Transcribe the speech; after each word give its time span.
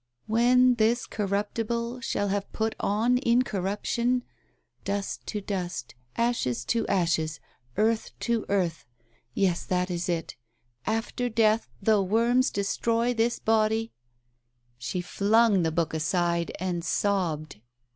"'When 0.25 0.73
this 0.79 1.05
corruptible 1.05 1.99
shall 2.01 2.29
have 2.29 2.51
put 2.51 2.73
on 2.79 3.19
incorruption 3.19 4.23
''Dust 4.83 5.27
to 5.27 5.41
dust, 5.41 5.93
ashes 6.17 6.65
to 6.73 6.87
ashes, 6.87 7.39
earth 7.77 8.09
to 8.21 8.43
earth' 8.49 8.87
Yes, 9.35 9.63
that 9.65 9.91
is 9.91 10.09
it.' 10.09 10.35
After 10.87 11.29
death, 11.29 11.69
though 11.83 12.01
worms 12.01 12.49
destroy 12.49 13.13
this 13.13 13.37
body 13.37 13.91
'"She 14.79 15.01
flung 15.01 15.61
the 15.61 15.71
book 15.71 15.93
aside 15.93 16.51
and 16.59 16.83
sobbed. 16.83 17.57